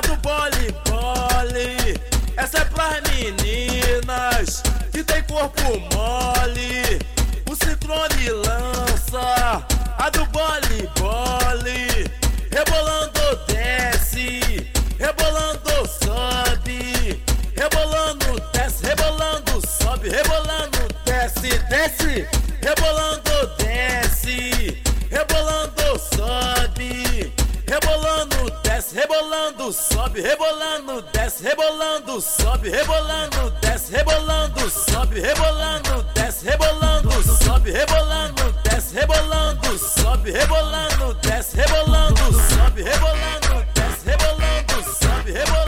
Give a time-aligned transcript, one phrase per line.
[0.00, 2.00] Do pole pole,
[2.36, 4.62] essa é pras meninas
[4.92, 5.60] que tem corpo
[5.92, 7.00] mole.
[7.50, 9.66] O ciclone lança
[9.98, 12.08] a do pole pole,
[12.50, 17.20] rebolando desce, rebolando sobe,
[17.56, 22.28] rebolando desce, rebolando sobe, rebolando desce, desce,
[22.62, 24.80] rebolando desce,
[25.10, 27.32] rebolando sobe,
[27.66, 28.37] rebolando
[28.98, 30.20] rebolando sobe.
[30.20, 32.70] Rebolando desce, rebolando sobe.
[32.70, 35.20] Rebolando desce, rebolando sobe.
[35.20, 37.70] Rebolando desce, rebolando sobe.
[37.70, 40.32] Rebolando desce, rebolando sobe.
[40.32, 42.82] Rebolando desce, rebolando sobe.
[42.82, 45.32] Rebolando desce, rebolando sobe.
[45.32, 45.67] Rebolando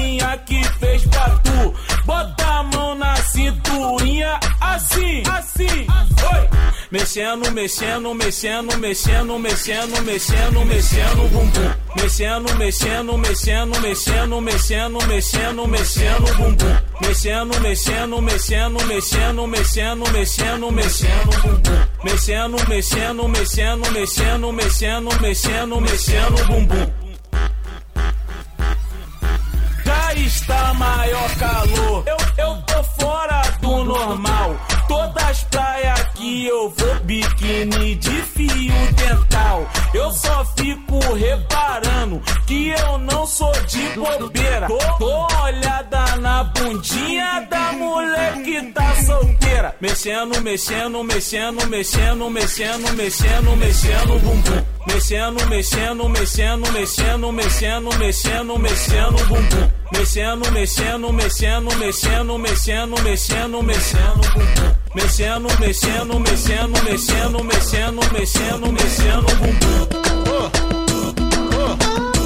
[0.00, 1.74] gachadinha que fez pra tu.
[2.04, 6.48] Bota a mão na cinturinha, assim, assim, oi.
[6.90, 11.74] Mexendo, mexendo, mexendo, mexendo, mexendo, mexendo, mexendo, bumbum.
[11.96, 16.76] Mexendo, mexendo, mexendo, mexendo, mexendo, mexendo, mexendo, bumbum.
[17.00, 21.86] Mexendo, mexendo, mexendo, mexendo, mexendo, mexendo, mexendo, bumbum.
[22.02, 27.09] Mexendo, mexendo, mexendo, mexendo, mexendo, mexendo, mexendo, bumbum.
[30.30, 32.04] Está maior calor.
[32.06, 34.56] Eu, eu tô fora do normal.
[34.86, 39.68] Todas as praias que eu vou, biquíni de fio dental.
[39.92, 44.68] Eu só fico reparando que eu não sou de bobeira.
[44.98, 45.79] Tô olhada na
[47.20, 49.74] bundinha da mulher que tá solteira.
[49.80, 54.64] Mexendo, mexendo, mexendo, mexendo, mexendo, mexendo, mexendo, bumbum.
[54.86, 59.70] Mexendo, mexendo, mexendo, mexendo, mexendo, mexendo, mexendo, bumbum.
[59.92, 64.74] Mexendo, mexendo, mexendo, mexendo, mexendo, mexendo, mexendo, bumbum.
[64.94, 70.10] Mexendo, mexendo, mexendo, mexendo, mexendo, mexendo, mexendo, bumbum.
[71.60, 72.19] roda,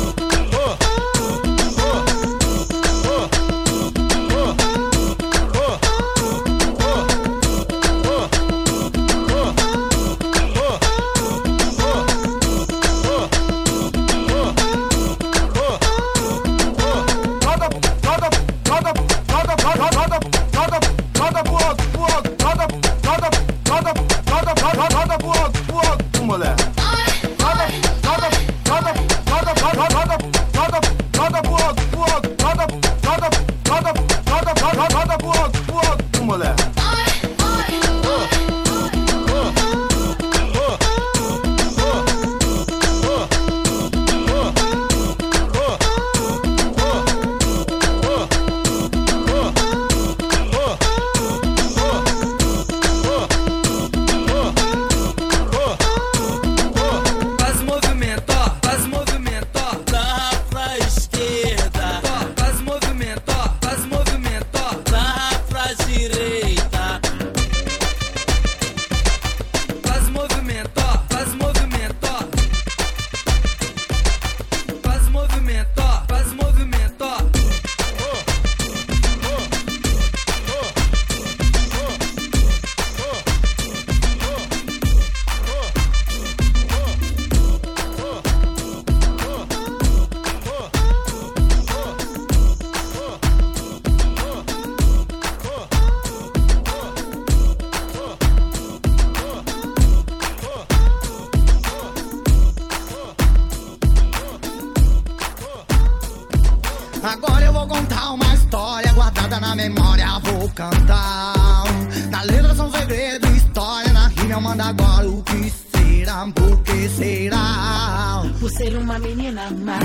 [110.55, 111.65] cantar.
[112.11, 116.89] Na letra são segredo, história, na rima eu mando agora o que será, por que
[116.89, 118.23] será.
[118.41, 119.79] Por ser uma menina má,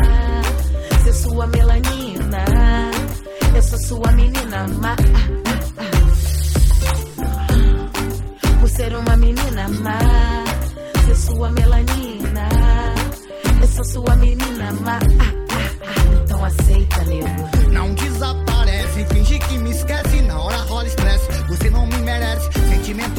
[1.04, 2.46] ser sua melanina.
[3.56, 4.96] Eu sou sua menina má.
[8.60, 10.00] Por ser uma menina má,
[11.06, 12.50] ser sua melanina.
[13.62, 15.00] Eu sou sua menina má.
[16.24, 17.72] Então aceita, nego.
[17.72, 18.49] Não desaparece,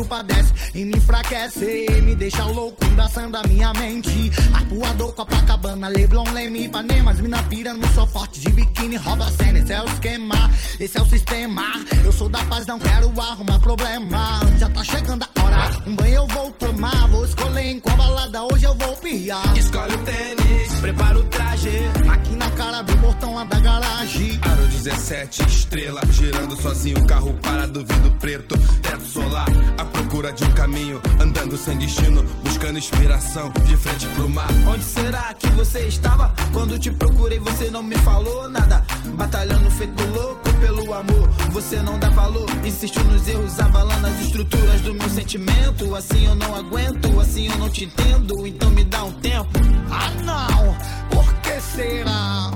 [0.04, 1.86] padece e me enfraquece.
[2.02, 4.30] Me deixa louco, embaçando a minha mente.
[4.52, 7.10] Arpoador, Copacabana, Leblon, Leme, Ipanema.
[7.10, 9.58] As mina pira no sou forte de biquíni, rouba a cena.
[9.58, 11.64] Esse é o esquema, esse é o sistema.
[12.04, 14.40] Eu sou da paz, não quero arrumar problema.
[14.58, 17.08] Já tá chegando a hora, um banho eu vou tomar.
[17.08, 19.56] Vou escolher em qual balada hoje eu vou piar.
[19.56, 21.70] Escolhe o tênis, prepara o traje.
[22.10, 24.40] Aqui na cara do portão lá da garagem.
[24.42, 29.48] Aro 17, estrela, girando sozinho, carro parado, vidro preto, teto solar,
[29.78, 34.48] à procura de um caminho, andando sem destino, buscando inspiração, de frente pro mar.
[34.66, 36.32] Onde será que você estava?
[36.52, 38.84] Quando te procurei, você não me falou nada.
[39.14, 42.46] Batalhando feito louco pelo amor, você não dá valor.
[42.64, 45.94] Insistiu nos erros, abalando as estruturas do meu sentimento.
[45.94, 48.46] Assim eu não aguento, assim eu não te entendo.
[48.46, 49.50] Então me dá um tempo.
[49.90, 50.76] Ah, não,
[51.10, 52.50] por que será?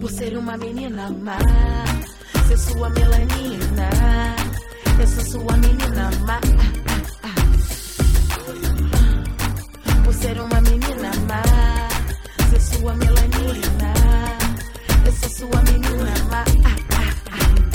[0.00, 1.38] Por ser uma menina má,
[2.46, 3.90] ser sua melanina.
[4.98, 6.40] Eu sou sua menina má.
[10.04, 11.42] Por ser uma menina má,
[12.50, 13.94] ser sua melanina.
[15.04, 16.83] Eu sou sua menina má.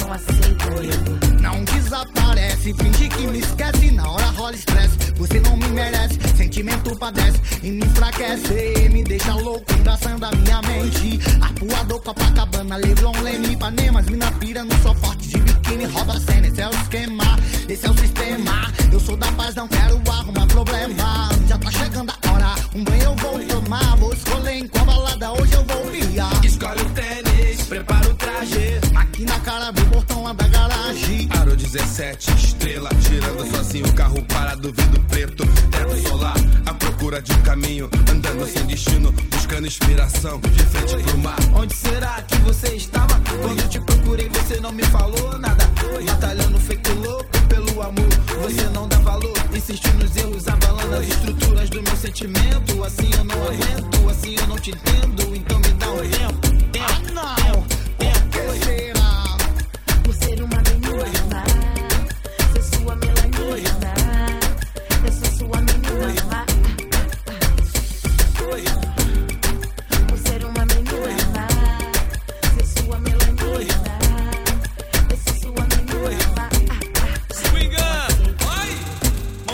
[0.09, 1.39] Então aceito.
[1.39, 3.91] Não desaparece, finge que me esquece.
[3.91, 6.17] Na hora rola estresse, você não me merece.
[6.35, 8.89] Sentimento padece e me enfraquece.
[8.89, 11.19] Me deixa louco, engraçando a minha mente.
[11.41, 13.99] Arpoador, Copacabana, Leblon, Leme, Ipanema.
[13.99, 16.47] As mina pira no só forte de biquíni, rouba a cena.
[16.47, 18.73] Esse é o esquema, esse é o sistema.
[18.91, 21.29] Eu sou da paz, não quero arrumar problema.
[21.47, 23.95] Já tá chegando a hora, um banho eu vou tomar.
[23.97, 26.43] Vou escolher em qual balada hoje eu vou viar.
[26.43, 31.27] Escolhe o tênis, Prepara o traje, aqui na cara do portão lá da garagem.
[31.39, 36.35] Aro 17, estrela, girando sozinho, carro parado, vidro preto, teto solar,
[36.65, 41.37] à procura de um caminho, andando sem destino, buscando inspiração, de frente pro mar.
[41.53, 43.19] Onde será que você estava?
[43.41, 45.69] Quando te procurei, você não me falou nada.
[46.05, 48.09] Batalhando feito louco pelo amor,
[48.41, 49.33] você não dá valor.
[49.53, 52.83] Insistiu nos erros, abalando as estruturas do meu sentimento.
[52.83, 55.35] Assim eu não aguento, assim eu não te entendo.
[55.35, 55.58] Então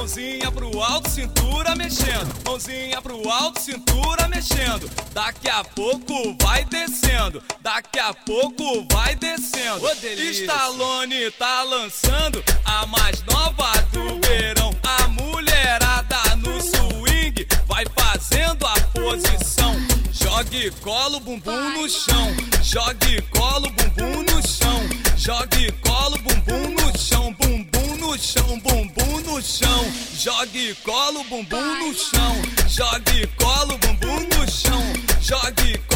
[0.06, 2.31] Mãozinha pro alto, cintura mexendo.
[2.46, 4.88] Mãozinha pro alto, cintura mexendo.
[5.12, 7.42] Daqui a pouco vai descendo.
[7.60, 9.84] Daqui a pouco vai descendo.
[10.31, 14.75] Stallone tá lançando a mais nova do verão.
[14.84, 19.74] A mulherada no swing vai fazendo a posição.
[20.12, 22.28] Jogue cola o bumbum no chão.
[22.62, 24.88] Jogue cola o bumbum no chão.
[25.18, 27.34] Jogue cola o bumbum no chão.
[27.34, 27.75] Bumbum
[28.06, 29.92] no chão, bumbum no chão.
[30.16, 32.36] Jogue cola o bumbum no chão.
[32.68, 34.84] Jogue cola o bumbum no chão.
[35.22, 35.94] Jogue cola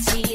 [0.00, 0.27] See.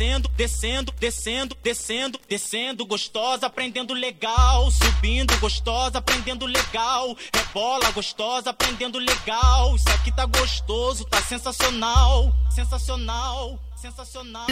[0.00, 4.70] Descendo, descendo, descendo, descendo, descendo gostosa, aprendendo legal.
[4.70, 7.14] Subindo gostosa, aprendendo legal.
[7.34, 9.76] É bola gostosa, aprendendo legal.
[9.76, 12.34] Isso aqui tá gostoso, tá sensacional.
[12.48, 14.46] Sensacional, sensacional.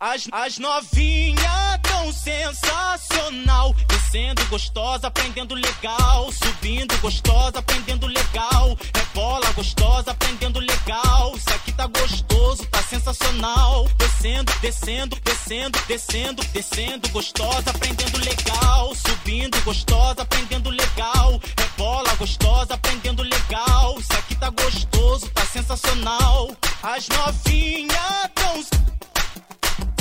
[0.00, 3.74] As, as novinha tão sensacional.
[3.88, 6.30] Descendo gostosa, aprendendo legal.
[6.30, 8.78] Subindo gostosa, aprendendo legal.
[8.94, 11.34] Rebola gostosa, aprendendo legal.
[11.36, 13.88] Isso aqui tá gostoso, tá sensacional.
[13.96, 18.94] Descendo, descendo, descendo, descendo, descendo gostosa, aprendendo legal.
[18.94, 21.40] Subindo gostosa, aprendendo legal.
[21.58, 23.98] Rebola gostosa, aprendendo legal.
[23.98, 26.52] Isso aqui tá gostoso, tá sensacional.
[26.84, 28.62] As novinha tão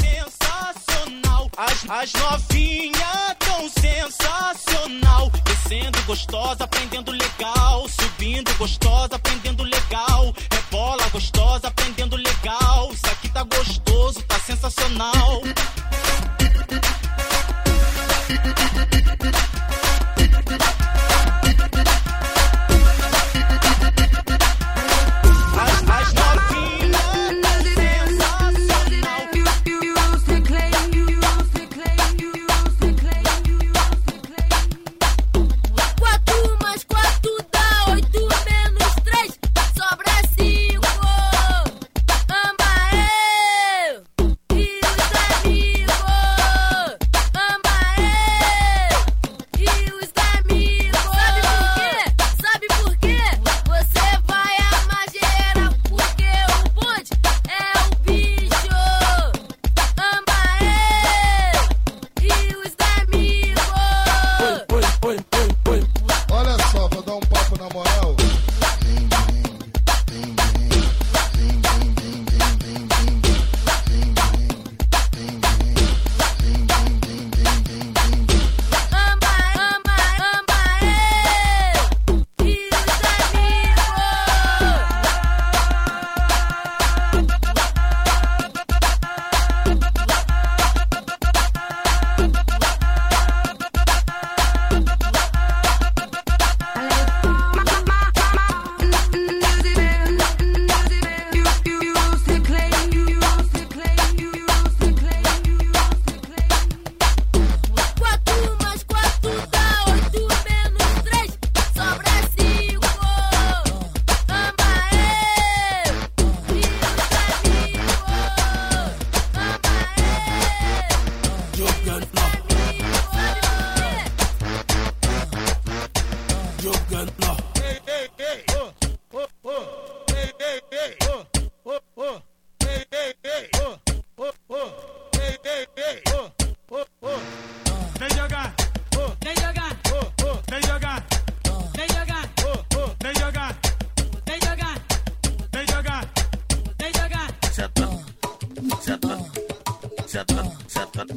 [0.08, 1.50] sensacional.
[1.58, 5.30] As, as novinha tão sensacional.
[5.44, 7.88] Descendo gostosa, aprendendo legal.
[7.90, 10.34] Subindo gostosa, aprendendo legal.
[10.52, 12.92] Rebola gostosa, aprendendo legal.
[12.94, 15.42] Isso aqui tá gostoso, tá sensacional.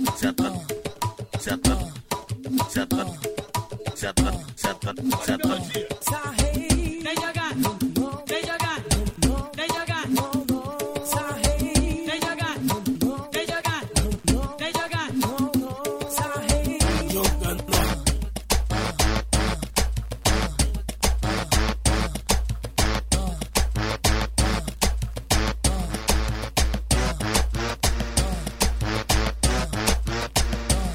[0.00, 0.34] Vem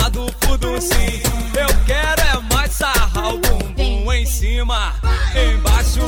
[0.00, 1.22] Tá formado o Dulcinho.
[1.54, 4.94] Eu quero é mais sarrar o bumbum em cima.
[5.34, 6.00] Embaixo,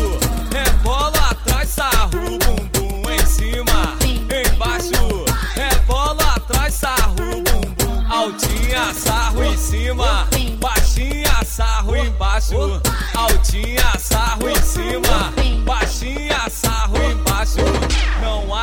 [0.50, 3.96] rebola atrás, sarra o bumbum em cima.
[4.30, 8.06] Embaixo, rebola atrás, sarra o bumbum.
[8.10, 10.26] Altinha, sarro em cima.
[10.58, 12.80] Baixinha, sarro embaixo.
[13.14, 15.32] Altinha, sarro em cima.
[15.66, 15.91] Baixinha,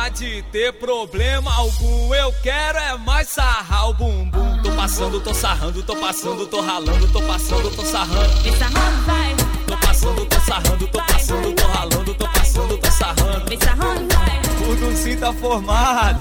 [0.00, 2.14] há de ter problema algum.
[2.14, 4.62] Eu quero é mais sarrar o bumbum.
[4.62, 8.42] Tô passando, tô sarrando, tô passando, tô ralando, tô passando, tô sarrando.
[8.42, 9.36] Vem sarrando, vai.
[9.66, 13.48] Tô passando, tô sarrando, tô passando, tô ralando, tô passando, tô sarrando.
[13.48, 14.70] Vem sarrando, vai.
[14.70, 16.20] O Dulcinho tá formado.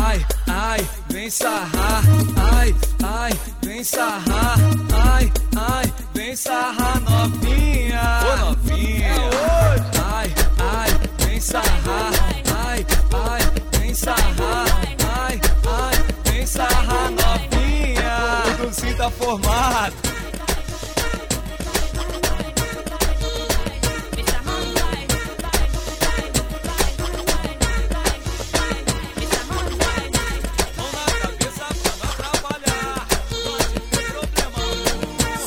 [0.00, 2.02] Ai, ai, vem sarrar.
[2.54, 4.56] Ai, ai, vem sarrar.
[5.12, 8.20] Ai, ai, vem sarrar novinha.
[8.22, 9.14] Ô novinha.
[10.14, 12.47] Ai, ai, vem sarrar.
[12.78, 14.66] Ai, ai, vem sarrar.
[15.18, 18.42] Ai, ai, vem sarrar novinha.
[18.46, 19.94] O Dulcinho tá formado.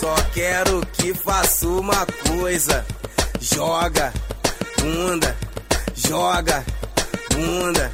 [0.02, 2.86] Só quero que faça uma coisa.
[3.40, 4.12] Joga,
[4.78, 5.36] bunda,
[5.96, 6.66] joga,
[7.34, 7.92] bunda.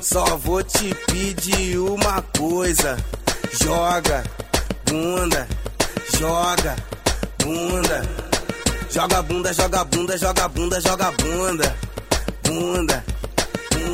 [0.00, 2.96] Só vou te pedir uma coisa.
[3.62, 4.22] Joga,
[4.84, 5.46] bunda,
[6.18, 6.76] joga,
[7.42, 8.02] bunda.
[8.90, 11.76] Joga bunda, joga bunda, joga bunda, joga bunda.
[12.44, 13.04] Bunda.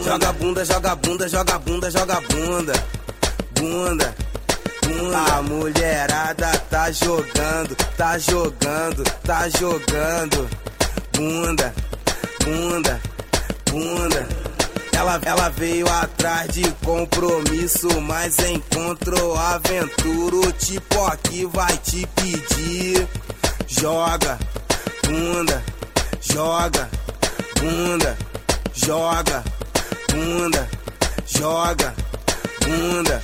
[0.04, 2.72] Joga bunda, joga bunda, joga bunda, joga bunda.
[3.54, 4.14] Bunda.
[5.14, 10.48] A mulherada tá jogando, tá jogando, tá jogando.
[11.16, 11.74] Bunda,
[12.44, 13.00] bunda,
[13.70, 14.51] bunda.
[14.92, 20.36] Ela, ela veio atrás de compromisso, mas encontrou aventura.
[20.36, 23.08] O tipo aqui vai te pedir.
[23.66, 24.38] Joga,
[25.04, 25.62] bunda,
[26.20, 26.88] joga,
[27.58, 28.18] bunda,
[28.74, 29.44] joga,
[30.10, 30.68] bunda,
[31.26, 31.94] joga,
[32.64, 33.22] bunda.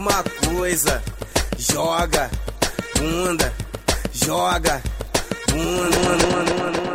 [0.00, 1.02] Faça uma coisa.
[1.58, 2.30] Joga,
[2.96, 3.52] bunda,
[4.12, 4.82] joga,
[5.48, 6.89] bunda, bunda, bunda, bunda.